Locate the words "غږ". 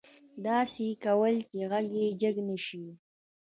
1.71-1.87